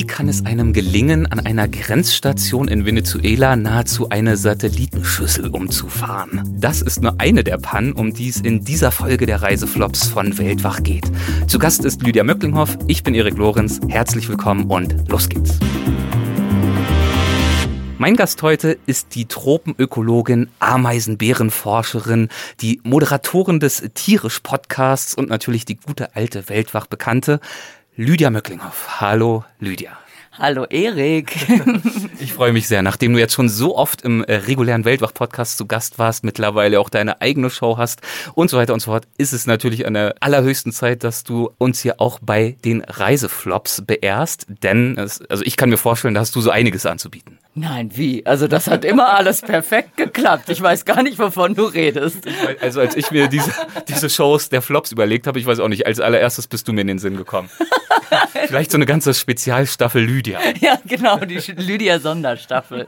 [0.00, 6.42] Wie kann es einem gelingen, an einer Grenzstation in Venezuela nahezu eine Satellitenschüssel umzufahren?
[6.58, 10.38] Das ist nur eine der Pannen, um die es in dieser Folge der Reiseflops von
[10.38, 11.04] Weltwach geht.
[11.48, 13.78] Zu Gast ist Lydia Möcklinghoff, ich bin Erik Lorenz.
[13.88, 15.58] Herzlich willkommen und los geht's.
[17.98, 22.30] Mein Gast heute ist die Tropenökologin, Ameisenbärenforscherin,
[22.62, 27.40] die Moderatorin des Tierisch-Podcasts und natürlich die gute alte Weltwach-Bekannte
[27.96, 29.00] Lydia Möcklinghoff.
[29.00, 29.98] Hallo Lydia.
[30.32, 31.36] Hallo Erik.
[32.20, 35.66] ich freue mich sehr, nachdem du jetzt schon so oft im äh, regulären Weltwach-Podcast zu
[35.66, 38.00] Gast warst, mittlerweile auch deine eigene Show hast
[38.34, 41.50] und so weiter und so fort, ist es natürlich an der allerhöchsten Zeit, dass du
[41.58, 46.20] uns hier auch bei den Reiseflops beehrst, denn es, also ich kann mir vorstellen, da
[46.20, 47.38] hast du so einiges anzubieten.
[47.54, 48.24] Nein, wie?
[48.24, 50.48] Also das hat immer alles perfekt geklappt.
[50.50, 52.18] Ich weiß gar nicht, wovon du redest.
[52.60, 53.50] Also als ich mir diese,
[53.88, 56.82] diese Shows der Flops überlegt habe, ich weiß auch nicht, als allererstes bist du mir
[56.82, 57.50] in den Sinn gekommen.
[58.46, 60.38] Vielleicht so eine ganze Spezialstaffel Lydia.
[60.60, 62.86] Ja, genau, die Lydia-Sonderstaffel.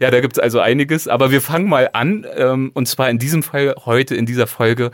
[0.00, 3.18] ja, da gibt es also einiges, aber wir fangen mal an, ähm, und zwar in
[3.18, 4.90] diesem Fall heute in dieser Folge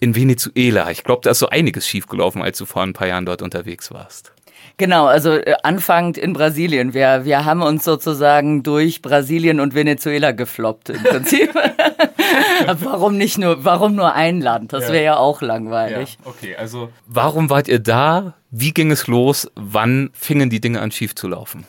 [0.00, 0.90] in Venezuela.
[0.90, 3.90] Ich glaube, da ist so einiges schiefgelaufen, als du vor ein paar Jahren dort unterwegs
[3.92, 4.33] warst.
[4.76, 6.94] Genau, also äh, anfangend in Brasilien.
[6.94, 11.54] Wir, wir haben uns sozusagen durch Brasilien und Venezuela gefloppt im Prinzip.
[12.80, 14.72] warum nicht nur, warum nur ein Land?
[14.72, 16.18] Das wäre ja auch langweilig.
[16.20, 18.34] Ja, okay, also warum wart ihr da?
[18.50, 19.50] Wie ging es los?
[19.54, 21.64] Wann fingen die Dinge an schief zu laufen?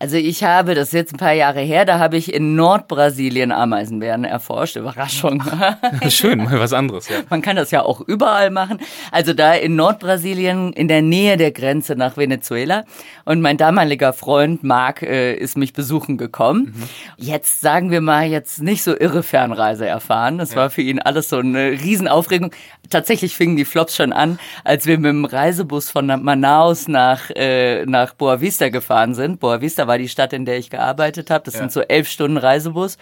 [0.00, 3.50] Also ich habe, das ist jetzt ein paar Jahre her, da habe ich in Nordbrasilien
[3.50, 4.76] Ameisenbären erforscht.
[4.76, 5.42] Überraschung.
[6.08, 7.16] Schön, mal was anderes, ja.
[7.30, 8.78] Man kann das ja auch überall machen.
[9.10, 12.84] Also da in Nordbrasilien, in der Nähe der Grenze nach Venezuela.
[13.24, 16.74] Und mein damaliger Freund Marc äh, ist mich besuchen gekommen.
[16.76, 16.88] Mhm.
[17.16, 20.38] Jetzt sagen wir mal, jetzt nicht so irre Fernreise erfahren.
[20.38, 20.58] Das ja.
[20.58, 22.52] war für ihn alles so eine Riesenaufregung.
[22.88, 27.84] Tatsächlich fingen die Flops schon an, als wir mit dem Reisebus von Manaus nach, äh,
[27.84, 29.40] nach Boa Vista gefahren sind.
[29.40, 31.44] Boa Vista war die Stadt, in der ich gearbeitet habe.
[31.44, 31.60] Das ja.
[31.60, 32.96] sind so elf Stunden Reisebus.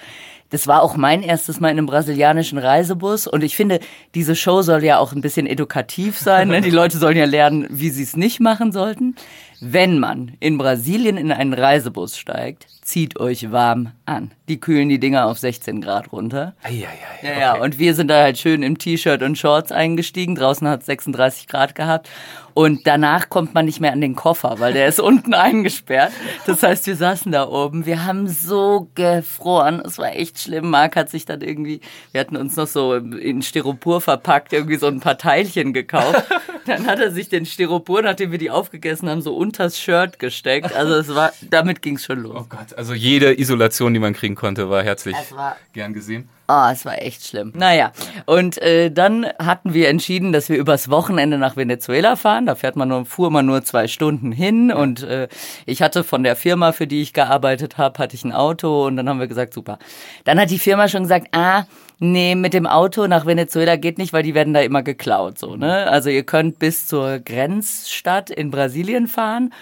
[0.51, 3.27] Das war auch mein erstes Mal in einem brasilianischen Reisebus.
[3.27, 3.81] Und ich finde,
[4.15, 6.49] diese Show soll ja auch ein bisschen edukativ sein.
[6.49, 6.61] Ne?
[6.63, 9.17] Die Leute sollen ja lernen, wie sie es nicht machen sollten.
[9.61, 14.31] Wenn man in Brasilien in einen Reisebus steigt, zieht euch warm an.
[14.49, 16.55] Die kühlen die Dinger auf 16 Grad runter.
[16.63, 19.73] Ei, ei, ei, ja, ja, und wir sind da halt schön im T-Shirt und Shorts
[19.73, 20.37] eingestiegen.
[20.37, 22.09] Draußen hat es 36 Grad gehabt.
[22.55, 26.13] Und danach kommt man nicht mehr an den Koffer, weil der ist unten eingesperrt.
[26.47, 27.85] Das heißt, wir saßen da oben.
[27.85, 29.83] Wir haben so gefroren.
[29.85, 30.71] Es war echt schlimm.
[30.71, 31.81] Marc hat sich dann irgendwie,
[32.13, 36.25] wir hatten uns noch so in Styropor verpackt, irgendwie so ein paar Teilchen gekauft.
[36.67, 40.75] Dann hat er sich den Styropor, nachdem wir die aufgegessen haben, so unters Shirt gesteckt.
[40.75, 42.37] Also es war, damit ging es schon los.
[42.37, 46.29] Oh Gott, also jede Isolation, die man kriegen konnte, war herzlich war gern gesehen.
[46.49, 47.53] Oh, es war echt schlimm.
[47.57, 47.91] Naja,
[48.25, 52.47] und äh, dann hatten wir entschieden, dass wir übers Wochenende nach Venezuela fahren.
[52.47, 55.27] Da fährt man nur, fuhr man nur zwei Stunden hin und äh,
[55.65, 58.97] ich hatte von der Firma, für die ich gearbeitet habe, hatte ich ein Auto und
[58.97, 59.79] dann haben wir gesagt, super.
[60.25, 61.65] Dann hat die Firma schon gesagt, ah,
[61.99, 65.57] nee, mit dem Auto nach Venezuela geht nicht, weil die werden da immer geklaut, so,
[65.57, 65.87] ne?
[65.89, 69.53] Also ihr könnt bis zur Grenzstadt in Brasilien fahren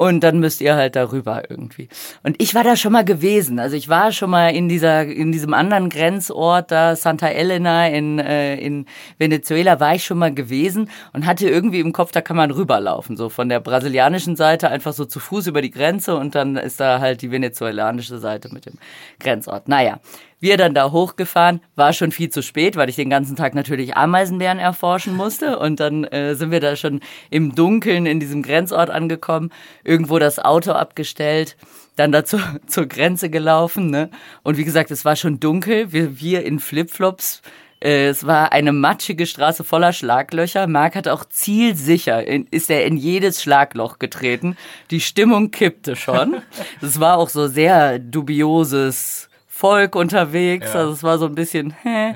[0.00, 1.90] und dann müsst ihr halt darüber irgendwie.
[2.22, 3.58] Und ich war da schon mal gewesen.
[3.58, 8.18] Also ich war schon mal in dieser, in diesem anderen Grenzort da, Santa Elena in,
[8.18, 8.86] äh, in
[9.18, 13.18] Venezuela, war ich schon mal gewesen und hatte irgendwie im Kopf, da kann man rüberlaufen.
[13.18, 16.80] So von der brasilianischen Seite einfach so zu Fuß über die Grenze und dann ist
[16.80, 18.78] da halt die venezuelanische Seite mit dem
[19.18, 19.68] Grenzort.
[19.68, 20.00] Naja.
[20.40, 23.96] Wir dann da hochgefahren, war schon viel zu spät, weil ich den ganzen Tag natürlich
[23.96, 25.58] Ameisenbären erforschen musste.
[25.58, 29.50] Und dann äh, sind wir da schon im Dunkeln in diesem Grenzort angekommen,
[29.84, 31.56] irgendwo das Auto abgestellt,
[31.96, 33.90] dann dazu zur Grenze gelaufen.
[33.90, 34.10] Ne?
[34.42, 35.92] Und wie gesagt, es war schon dunkel.
[35.92, 37.42] Wir, wir in Flipflops
[37.82, 40.66] äh, es war eine matschige Straße voller Schlaglöcher.
[40.66, 44.56] Marc hat auch zielsicher, in, ist er in jedes Schlagloch getreten.
[44.90, 46.42] Die Stimmung kippte schon.
[46.82, 49.29] Es war auch so sehr dubioses
[49.60, 50.72] Volk unterwegs.
[50.72, 50.80] Ja.
[50.80, 52.08] Also es war so ein bisschen, hä.
[52.08, 52.14] Ja.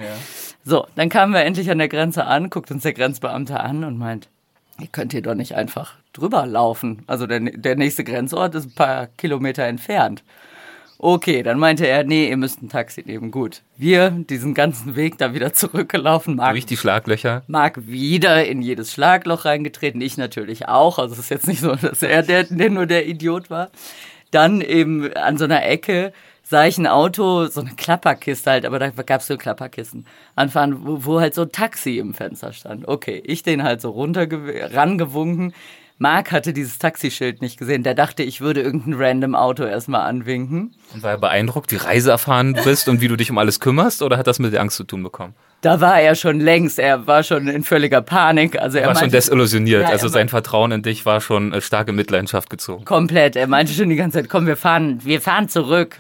[0.65, 3.99] So, dann kamen wir endlich an der Grenze an, guckt uns der Grenzbeamte an und
[3.99, 4.28] meint,
[4.81, 7.03] ihr könnt hier doch nicht einfach drüber laufen.
[7.06, 10.25] Also der, der nächste Grenzort ist ein paar Kilometer entfernt.
[10.96, 13.31] Okay, dann meinte er, nee, ihr müsst ein Taxi nehmen.
[13.31, 13.61] Gut.
[13.76, 16.37] Wir diesen ganzen Weg da wieder zurückgelaufen.
[16.37, 17.43] Marc, Durch die Schlaglöcher?
[17.47, 20.00] Marc wieder in jedes Schlagloch reingetreten.
[20.00, 20.99] Ich natürlich auch.
[20.99, 23.69] Also es ist jetzt nicht so, dass er der, der nur der Idiot war.
[24.31, 26.14] Dann eben an so einer Ecke
[26.44, 30.06] sah ich ein Auto, so eine Klapperkiste halt, aber da gab es so Klapperkisten,
[30.37, 32.87] anfahren, wo, wo, halt so ein Taxi im Fenster stand.
[32.87, 34.29] Okay, ich den halt so runter
[34.73, 35.55] rangewunken.
[35.96, 37.82] Marc hatte dieses Taxischild nicht gesehen.
[37.82, 40.75] Der dachte, ich würde irgendein random Auto erstmal anwinken.
[40.93, 44.02] Und war er beeindruckt, wie reiseerfahren du bist und wie du dich um alles kümmerst?
[44.02, 45.35] Oder hat das mit der Angst zu tun bekommen?
[45.64, 48.61] Da war er schon längst, er war schon in völliger Panik.
[48.61, 49.82] Also er war meinte, schon desillusioniert.
[49.82, 52.84] Ja, also sein Vertrauen in dich war schon äh, starke Mitleidenschaft gezogen.
[52.84, 53.34] Komplett.
[53.34, 55.96] Er meinte schon die ganze Zeit, komm, wir fahren, wir fahren zurück.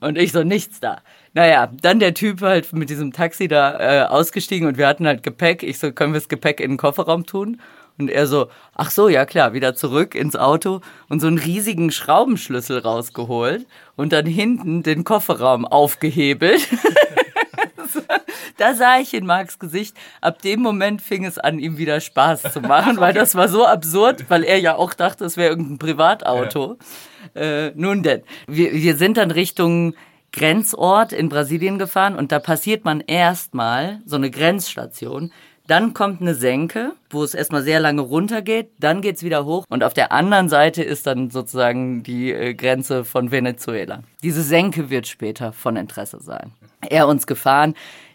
[0.00, 1.02] Und ich so, nichts da.
[1.34, 5.22] Naja, dann der Typ halt mit diesem Taxi da äh, ausgestiegen und wir hatten halt
[5.22, 5.62] Gepäck.
[5.62, 7.60] Ich so, können wir das Gepäck in den Kofferraum tun?
[7.98, 11.90] Und er so, ach so, ja klar, wieder zurück ins Auto und so einen riesigen
[11.90, 13.66] Schraubenschlüssel rausgeholt
[13.96, 16.66] und dann hinten den Kofferraum aufgehebelt.
[18.56, 22.52] da sah ich in Marks Gesicht, ab dem Moment fing es an, ihm wieder Spaß
[22.52, 25.78] zu machen, weil das war so absurd, weil er ja auch dachte, es wäre irgendein
[25.78, 26.78] Privatauto.
[27.34, 27.40] Ja.
[27.40, 29.94] Äh, nun denn, wir, wir sind dann Richtung
[30.32, 35.32] Grenzort in Brasilien gefahren und da passiert man erstmal so eine Grenzstation.
[35.66, 39.82] Dann kommt eine Senke, wo es erstmal sehr lange runtergeht, dann geht's wieder hoch und
[39.82, 44.02] auf der anderen Seite ist dann sozusagen die äh, Grenze von Venezuela.
[44.22, 46.52] Diese Senke wird später von Interesse sein.
[46.82, 47.74] Er uns gefahren,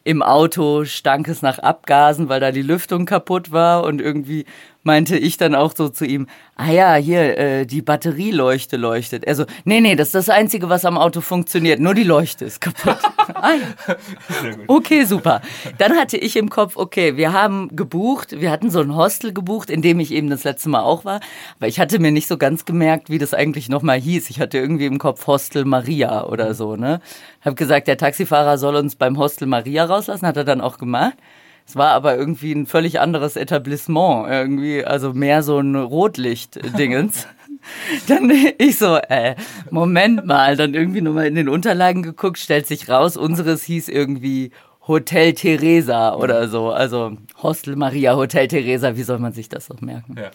[0.09, 4.45] im Auto stank es nach Abgasen, weil da die Lüftung kaputt war und irgendwie
[4.89, 6.25] meinte ich dann auch so zu ihm,
[6.55, 9.23] ah ja, hier, äh, die Batterieleuchte leuchtet.
[9.23, 12.45] Er so, nee, nee, das ist das Einzige, was am Auto funktioniert, nur die Leuchte
[12.45, 12.97] ist kaputt.
[13.35, 14.55] ah, ja.
[14.65, 15.41] Okay, super.
[15.77, 19.69] Dann hatte ich im Kopf, okay, wir haben gebucht, wir hatten so ein Hostel gebucht,
[19.69, 21.19] in dem ich eben das letzte Mal auch war,
[21.59, 24.31] aber ich hatte mir nicht so ganz gemerkt, wie das eigentlich nochmal hieß.
[24.31, 26.99] Ich hatte irgendwie im Kopf Hostel Maria oder so, ne?
[27.41, 31.13] Hab gesagt, der Taxifahrer soll uns beim Hostel Maria rauslassen, hat er dann auch gemacht.
[31.69, 37.27] Es war aber irgendwie ein völlig anderes Etablissement, irgendwie, also mehr so ein Rotlicht-Dingens.
[38.07, 39.35] dann ich so, äh,
[39.69, 44.49] Moment mal, dann irgendwie nochmal in den Unterlagen geguckt, stellt sich raus, unseres hieß irgendwie
[44.87, 46.71] Hotel Teresa oder so.
[46.71, 50.15] Also Hostel Maria, Hotel Teresa, wie soll man sich das doch merken?
[50.17, 50.31] Ja.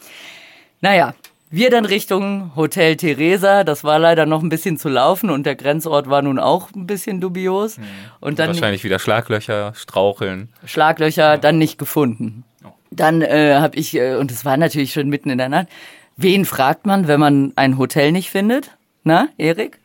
[0.82, 1.14] Naja,
[1.54, 3.64] wir dann Richtung Hotel Teresa.
[3.64, 6.86] Das war leider noch ein bisschen zu laufen und der Grenzort war nun auch ein
[6.86, 7.78] bisschen dubios.
[7.78, 7.84] Mhm.
[8.20, 10.48] Und dann wahrscheinlich wieder Schlaglöcher, Straucheln.
[10.64, 11.36] Schlaglöcher, ja.
[11.36, 12.44] dann nicht gefunden.
[12.64, 12.68] Oh.
[12.90, 15.68] Dann äh, habe ich äh, und es war natürlich schon mitten in der Nacht.
[16.16, 18.70] Wen fragt man, wenn man ein Hotel nicht findet?
[19.02, 19.78] Na, Erik?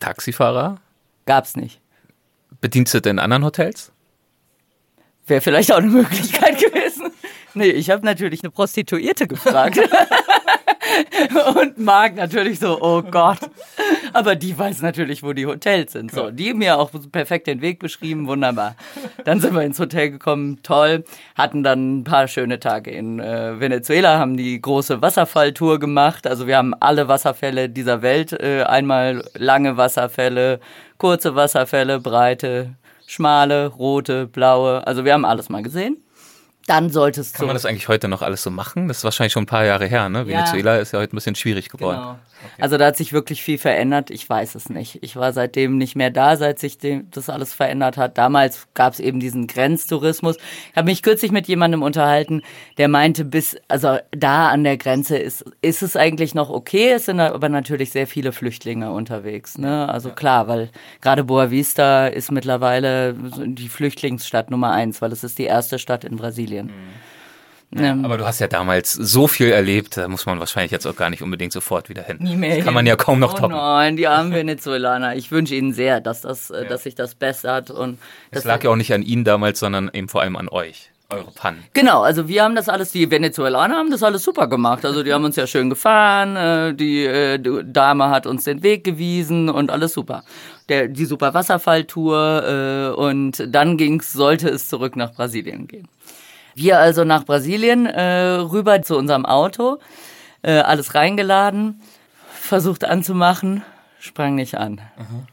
[0.00, 0.78] Taxifahrer?
[1.26, 1.80] Gab's nicht.
[2.60, 3.92] Bedienstete in anderen Hotels?
[5.26, 7.10] Wäre vielleicht auch eine Möglichkeit gewesen.
[7.54, 9.78] Nee, ich habe natürlich eine Prostituierte gefragt.
[11.56, 13.38] und Marc natürlich so, oh Gott.
[14.12, 16.10] Aber die weiß natürlich, wo die Hotels sind.
[16.10, 18.74] So, die mir auch perfekt den Weg beschrieben, wunderbar.
[19.24, 21.04] Dann sind wir ins Hotel gekommen, toll.
[21.34, 26.26] Hatten dann ein paar schöne Tage in äh, Venezuela, haben die große Wasserfalltour gemacht.
[26.26, 30.60] Also wir haben alle Wasserfälle dieser Welt, äh, einmal lange Wasserfälle,
[30.98, 32.74] kurze Wasserfälle, breite,
[33.06, 34.86] schmale, rote, blaue.
[34.86, 35.98] Also wir haben alles mal gesehen
[36.68, 37.38] dann solltest du.
[37.38, 38.88] Kann man das eigentlich heute noch alles so machen?
[38.88, 40.20] Das ist wahrscheinlich schon ein paar Jahre her, ne?
[40.20, 40.26] Ja.
[40.26, 41.98] Venezuela ist ja heute ein bisschen schwierig geworden.
[41.98, 42.18] Genau.
[42.40, 42.62] Okay.
[42.62, 44.10] Also da hat sich wirklich viel verändert.
[44.10, 45.02] Ich weiß es nicht.
[45.02, 46.78] Ich war seitdem nicht mehr da, seit sich
[47.10, 48.16] das alles verändert hat.
[48.16, 50.36] Damals gab es eben diesen Grenztourismus.
[50.70, 52.42] Ich habe mich kürzlich mit jemandem unterhalten,
[52.76, 56.92] der meinte, bis also da an der Grenze ist ist es eigentlich noch okay.
[56.92, 59.58] Es sind aber natürlich sehr viele Flüchtlinge unterwegs.
[59.58, 59.88] Ne?
[59.88, 65.38] Also klar, weil gerade Boa Vista ist mittlerweile die Flüchtlingsstadt Nummer eins, weil es ist
[65.38, 66.57] die erste Stadt in Brasilien.
[66.64, 66.98] Mhm.
[67.70, 70.96] Ja, aber du hast ja damals so viel erlebt, da muss man wahrscheinlich jetzt auch
[70.96, 72.16] gar nicht unbedingt sofort wieder hin.
[72.20, 72.56] Nie mehr.
[72.56, 73.56] Das kann man ja kaum noch oh toppen.
[73.56, 75.16] Nein, die armen Venezuelaner.
[75.16, 76.68] Ich wünsche ihnen sehr, dass das, äh, ja.
[76.68, 77.98] dass sich das bessert und.
[78.30, 80.90] Es lag ja auch nicht an ihnen damals, sondern eben vor allem an euch.
[81.10, 81.64] Eure Pannen.
[81.72, 84.84] Genau, also wir haben das alles, die Venezuelaner haben das alles super gemacht.
[84.84, 88.62] Also die haben uns ja schön gefahren, äh, die, äh, die Dame hat uns den
[88.62, 90.22] Weg gewiesen und alles super.
[90.68, 95.88] Der, die super Wasserfalltour und dann ging's, sollte es zurück nach Brasilien gehen.
[96.58, 99.78] Wir also nach Brasilien äh, rüber zu unserem Auto,
[100.42, 101.80] äh, alles reingeladen,
[102.32, 103.62] versucht anzumachen,
[104.00, 104.80] sprang nicht an.
[104.96, 105.28] Mhm.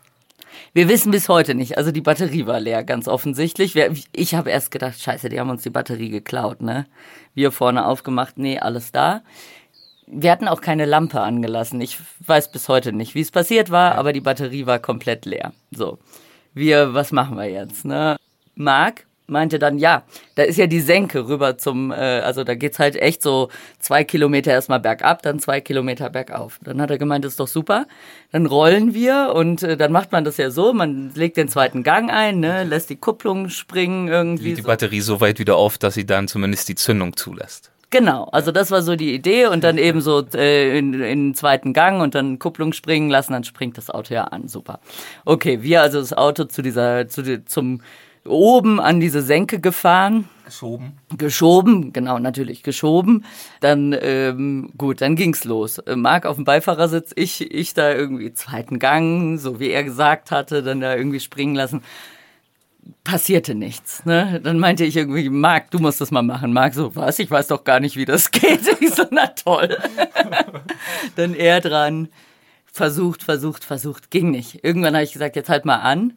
[0.73, 1.79] Wir wissen bis heute nicht.
[1.79, 3.75] Also die Batterie war leer, ganz offensichtlich.
[4.11, 6.85] Ich habe erst gedacht, scheiße, die haben uns die Batterie geklaut, ne?
[7.33, 9.23] Wir vorne aufgemacht, nee, alles da.
[10.05, 11.81] Wir hatten auch keine Lampe angelassen.
[11.81, 15.53] Ich weiß bis heute nicht, wie es passiert war, aber die Batterie war komplett leer.
[15.71, 15.97] So.
[16.53, 18.17] Wir, was machen wir jetzt, ne?
[18.53, 20.03] Marc meinte dann, ja,
[20.35, 24.03] da ist ja die Senke rüber zum, äh, also da geht's halt echt so zwei
[24.03, 26.59] Kilometer erstmal bergab, dann zwei Kilometer bergauf.
[26.63, 27.87] Dann hat er gemeint, das ist doch super.
[28.31, 31.83] Dann rollen wir und äh, dann macht man das ja so, man legt den zweiten
[31.83, 34.49] Gang ein, ne, lässt die Kupplung springen irgendwie.
[34.49, 37.71] Die, die Batterie so weit wieder auf, dass sie dann zumindest die Zündung zulässt.
[37.91, 41.33] Genau, also das war so die Idee und dann eben so äh, in, in den
[41.35, 44.79] zweiten Gang und dann Kupplung springen lassen, dann springt das Auto ja an, super.
[45.23, 47.81] Okay, wir also das Auto zu dieser, zu, zum
[48.27, 50.29] oben an diese Senke gefahren.
[50.45, 50.93] Geschoben.
[51.17, 53.25] Geschoben, genau, natürlich geschoben.
[53.61, 55.79] Dann, ähm, gut, dann ging's los.
[55.79, 60.31] Äh, Marc auf dem Beifahrersitz, ich, ich da irgendwie zweiten Gang, so wie er gesagt
[60.31, 61.81] hatte, dann da irgendwie springen lassen.
[63.03, 64.05] passierte nichts.
[64.05, 64.39] Ne?
[64.43, 66.53] Dann meinte ich irgendwie, Marc, du musst das mal machen.
[66.53, 67.17] Marc so, was?
[67.17, 68.61] Ich weiß doch gar nicht, wie das geht.
[68.79, 69.75] Ich so, na toll.
[71.15, 72.09] dann er dran,
[72.71, 74.63] versucht, versucht, versucht, ging nicht.
[74.63, 76.13] Irgendwann habe ich gesagt, jetzt halt mal an.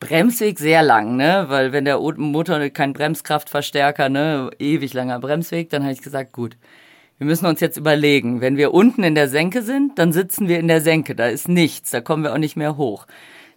[0.00, 1.44] Bremsweg sehr lang, ne?
[1.48, 6.56] Weil wenn der Motor kein Bremskraftverstärker, ne, ewig langer Bremsweg, dann habe ich gesagt, gut,
[7.18, 10.58] wir müssen uns jetzt überlegen, wenn wir unten in der Senke sind, dann sitzen wir
[10.58, 13.06] in der Senke, da ist nichts, da kommen wir auch nicht mehr hoch.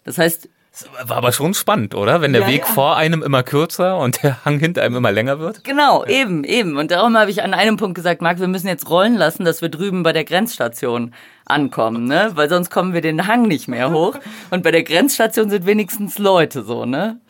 [0.03, 2.21] Das heißt, das war aber schon spannend, oder?
[2.21, 2.65] Wenn der ja, Weg ja.
[2.65, 5.63] vor einem immer kürzer und der Hang hinter einem immer länger wird.
[5.63, 6.77] Genau, eben, eben.
[6.77, 9.61] Und darum habe ich an einem Punkt gesagt, Marc, wir müssen jetzt rollen lassen, dass
[9.61, 11.13] wir drüben bei der Grenzstation
[11.45, 12.31] ankommen, ne?
[12.33, 14.17] Weil sonst kommen wir den Hang nicht mehr hoch.
[14.49, 17.21] Und bei der Grenzstation sind wenigstens Leute so, ne?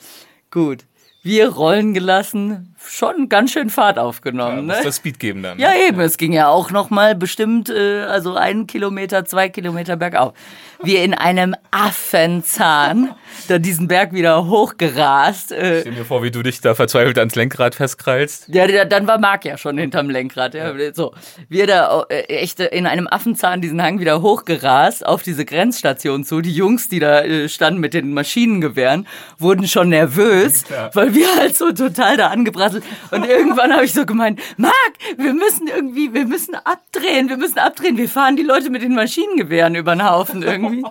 [0.50, 0.86] Gut
[1.24, 4.70] wir rollen gelassen, schon ganz schön Fahrt aufgenommen.
[4.70, 4.84] Ja, ne?
[4.84, 5.60] das Speed geben dann.
[5.60, 5.88] Ja, ne?
[5.88, 6.00] eben.
[6.00, 10.34] Es ging ja auch noch mal bestimmt, äh, also einen Kilometer, zwei Kilometer bergauf.
[10.82, 13.16] Wir in einem Affenzahn
[13.48, 15.52] da diesen Berg wieder hochgerast.
[15.52, 18.50] Äh, Stell mir vor, wie du dich da verzweifelt ans Lenkrad festkrallst.
[18.50, 20.54] Ja, dann war Marc ja schon hinterm Lenkrad.
[20.54, 20.76] Ja.
[20.76, 20.94] ja.
[20.94, 21.14] So,
[21.50, 26.42] wir da äh, echt in einem Affenzahn diesen Hang wieder hochgerast auf diese Grenzstation zu.
[26.42, 30.90] Die Jungs, die da äh, standen mit den Maschinengewehren, wurden schon nervös, ja.
[30.94, 32.28] weil wir halt so total da
[32.74, 32.84] angebrasselt.
[33.12, 34.74] Und irgendwann habe ich so gemeint, Marc,
[35.18, 37.98] wir müssen irgendwie, wir müssen abdrehen, wir müssen abdrehen.
[37.98, 40.84] Wir fahren die Leute mit den Maschinengewehren über den Haufen irgendwie.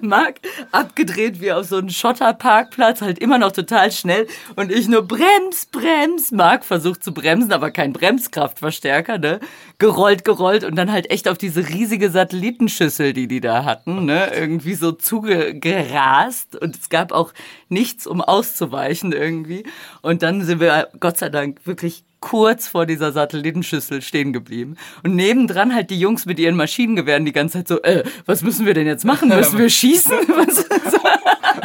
[0.00, 0.36] Marc,
[0.72, 4.26] abgedreht wie auf so einen Schotterparkplatz, halt immer noch total schnell.
[4.56, 6.32] Und ich nur brems, brems.
[6.32, 9.40] Marc versucht zu bremsen, aber kein Bremskraftverstärker, ne?
[9.78, 14.32] Gerollt, gerollt und dann halt echt auf diese riesige Satellitenschüssel, die die da hatten, ne?
[14.34, 16.56] Irgendwie so zugerast.
[16.56, 17.32] Und es gab auch
[17.68, 19.64] nichts, um auszuweichen irgendwie.
[20.02, 24.76] Und dann sind wir Gott sei Dank wirklich kurz vor dieser Satellitenschüssel stehen geblieben.
[25.02, 28.64] Und nebendran halt die Jungs mit ihren Maschinengewehren die ganze Zeit so, äh, was müssen
[28.64, 29.28] wir denn jetzt machen?
[29.34, 30.12] Müssen wir schießen?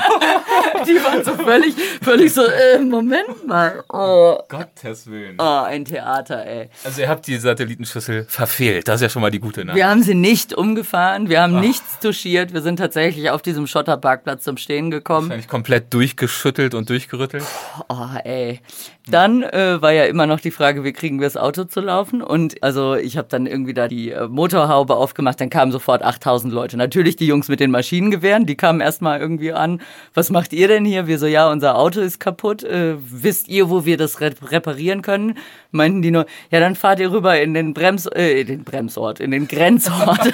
[0.88, 3.84] die waren so völlig, völlig so, äh, Moment mal.
[3.90, 4.38] Oh.
[4.48, 5.36] Gottes Willen.
[5.40, 6.70] Oh, ein Theater, ey.
[6.84, 8.88] Also ihr habt die Satellitenschüssel verfehlt.
[8.88, 9.78] Das ist ja schon mal die gute Nachricht.
[9.78, 11.62] Wir haben sie nicht umgefahren, wir haben Ach.
[11.62, 12.54] nichts touchiert.
[12.54, 15.30] Wir sind tatsächlich auf diesem Schotterparkplatz zum Stehen gekommen.
[15.30, 17.46] Wahrscheinlich komplett durchgeschüttelt und durchgerüttelt.
[17.88, 18.62] Oh, ey.
[19.08, 22.22] Dann äh, war ja immer noch die Frage, wie kriegen wir das Auto zu laufen?
[22.22, 26.54] Und also ich habe dann irgendwie da die äh, Motorhaube aufgemacht, dann kamen sofort 8000
[26.54, 26.78] Leute.
[26.78, 29.82] Natürlich die Jungs mit den Maschinengewehren, die kamen erstmal irgendwie an.
[30.14, 31.08] Was macht ihr denn hier?
[31.08, 32.64] Wir so, ja, unser Auto ist kaputt.
[32.64, 35.38] Äh, wisst ihr, wo wir das reparieren können?
[35.72, 39.20] Meinten die nur, ja, dann fahrt ihr rüber in den Brems, äh, in den Bremsort,
[39.20, 40.34] in den Grenzort.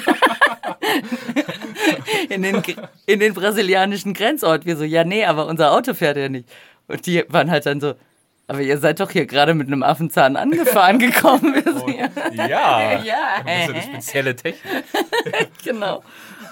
[2.28, 2.62] in, den,
[3.06, 4.66] in den brasilianischen Grenzort.
[4.66, 6.48] Wir so, ja, nee, aber unser Auto fährt ja nicht.
[6.88, 7.94] Und die waren halt dann so,
[8.48, 11.54] aber ihr seid doch hier gerade mit einem Affenzahn angefahren gekommen.
[11.86, 12.08] Oh, ja,
[13.04, 13.42] ja.
[13.44, 14.84] Das ist eine spezielle Technik.
[15.64, 16.02] genau.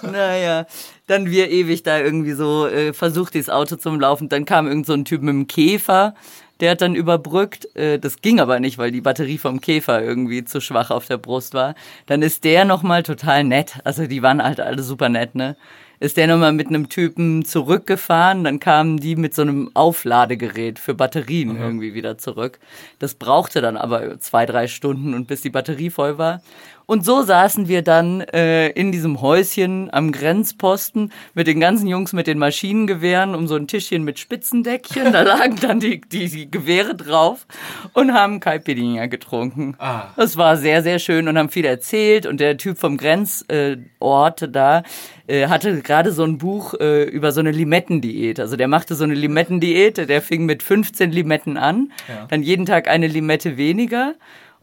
[0.01, 0.65] Naja,
[1.07, 4.29] dann wir ewig da irgendwie so äh, versucht, dieses Auto zum Laufen.
[4.29, 6.15] Dann kam irgend so ein Typ mit einem Käfer,
[6.59, 7.75] der hat dann überbrückt.
[7.75, 11.17] Äh, das ging aber nicht, weil die Batterie vom Käfer irgendwie zu schwach auf der
[11.17, 11.75] Brust war.
[12.05, 13.79] Dann ist der nochmal total nett.
[13.83, 15.57] Also die waren halt alle super nett, ne?
[15.99, 18.43] Ist der nochmal mit einem Typen zurückgefahren.
[18.43, 21.61] Dann kamen die mit so einem Aufladegerät für Batterien mhm.
[21.61, 22.59] irgendwie wieder zurück.
[22.99, 26.41] Das brauchte dann aber zwei, drei Stunden und bis die Batterie voll war.
[26.85, 32.13] Und so saßen wir dann äh, in diesem Häuschen am Grenzposten mit den ganzen Jungs
[32.13, 35.11] mit den Maschinengewehren um so ein Tischchen mit Spitzendeckchen.
[35.11, 37.47] Da lagen dann die, die, die Gewehre drauf
[37.93, 39.75] und haben Caipirinha getrunken.
[39.79, 40.09] Ah.
[40.15, 42.25] Das war sehr, sehr schön und haben viel erzählt.
[42.25, 44.83] Und der Typ vom Grenzort äh, da
[45.27, 48.39] äh, hatte gerade so ein Buch äh, über so eine Limettendiät.
[48.39, 49.97] Also der machte so eine Limettendiät.
[50.09, 52.27] Der fing mit 15 Limetten an, ja.
[52.29, 54.13] dann jeden Tag eine Limette weniger.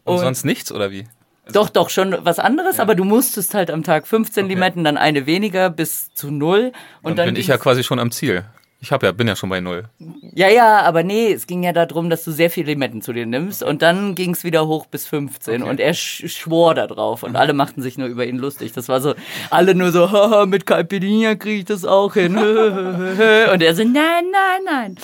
[0.05, 1.05] Und, und sonst nichts oder wie?
[1.45, 2.83] Also doch, doch, schon was anderes, ja.
[2.83, 4.53] aber du musstest halt am Tag 15 okay.
[4.53, 6.71] Limetten, dann eine weniger bis zu null.
[7.01, 8.45] Und dann, dann bin ich ja quasi schon am Ziel.
[8.83, 9.85] Ich hab ja, bin ja schon bei null.
[10.33, 13.25] Ja, ja, aber nee, es ging ja darum, dass du sehr viele Limetten zu dir
[13.25, 15.71] nimmst und dann ging es wieder hoch bis 15 okay.
[15.71, 18.73] und er sch schwor da drauf und alle machten sich nur über ihn lustig.
[18.73, 19.15] Das war so,
[19.49, 22.37] alle nur so, haha, mit Caipirinha kriege ich das auch hin.
[22.37, 24.95] und er so, nein, nein, nein.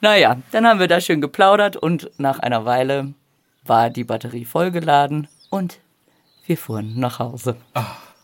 [0.00, 3.12] Naja, dann haben wir da schön geplaudert und nach einer Weile
[3.66, 5.78] war die Batterie vollgeladen und
[6.48, 7.56] wir fuhren nach Hause.
[7.74, 7.80] Oh,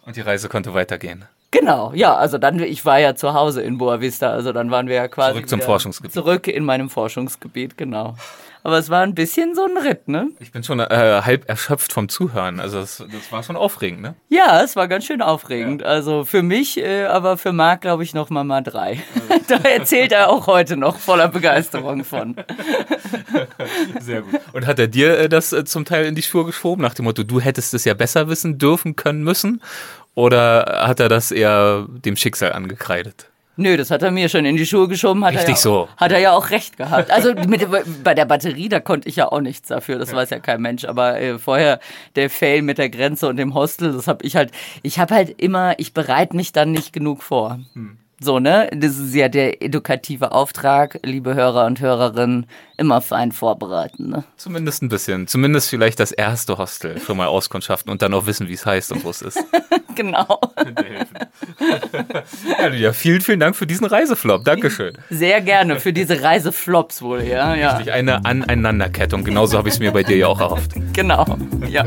[0.07, 1.25] und die Reise konnte weitergehen.
[1.51, 4.89] Genau, ja, also dann, ich war ja zu Hause in Boa Vista, also dann waren
[4.89, 5.35] wir ja quasi.
[5.35, 6.13] Zurück zum Forschungsgebiet.
[6.13, 8.17] Zurück in meinem Forschungsgebiet, genau.
[8.65, 10.29] Aber es war ein bisschen so ein Ritt, ne?
[10.39, 12.61] Ich bin schon äh, halb erschöpft vom Zuhören.
[12.61, 14.15] Also das, das war schon aufregend, ne?
[14.29, 15.83] Ja, es war ganz schön aufregend.
[15.83, 15.89] Ja.
[15.89, 19.03] Also für mich, äh, aber für Marc glaube ich noch mal mal drei.
[19.49, 22.37] da erzählt er auch heute noch voller Begeisterung von.
[24.01, 24.41] Sehr gut.
[24.53, 27.05] Und hat er dir äh, das äh, zum Teil in die Schuhe geschoben, nach dem
[27.05, 29.61] Motto, du hättest es ja besser wissen dürfen können müssen?
[30.15, 33.32] Oder hat er das eher dem Schicksal angekreidet?
[33.57, 35.25] Nö, das hat er mir schon in die Schuhe geschoben.
[35.25, 35.89] Hat Richtig er ja, so.
[35.99, 37.11] Hat er ja auch recht gehabt.
[37.11, 37.67] Also mit,
[38.03, 39.99] bei der Batterie, da konnte ich ja auch nichts dafür.
[39.99, 40.85] Das weiß ja kein Mensch.
[40.87, 41.79] Aber äh, vorher
[42.17, 44.53] der Fail mit der Grenze und dem Hostel, das habe ich halt.
[44.83, 47.61] Ich habe halt immer, ich bereite mich dann nicht genug vor.
[47.75, 47.99] Hm.
[48.23, 48.71] So, ne?
[48.73, 54.23] Das ist ja der edukative Auftrag, liebe Hörer und Hörerinnen, immer fein vorbereiten, ne?
[54.37, 55.27] Zumindest ein bisschen.
[55.27, 58.93] Zumindest vielleicht das erste Hostel schon mal auskundschaften und dann auch wissen, wie es heißt
[58.93, 59.43] und wo es ist.
[59.97, 60.41] genau.
[62.61, 64.45] ja, Lydia, vielen, vielen Dank für diesen Reiseflop.
[64.45, 64.97] Dankeschön.
[65.11, 67.57] Sehr gerne für diese Reiseflops wohl, ja.
[67.57, 67.77] ja.
[67.77, 69.25] Richtig, eine Aneinanderkettung.
[69.25, 70.75] Genauso habe ich es mir bei dir ja auch erhofft.
[70.93, 71.27] Genau,
[71.69, 71.87] ja.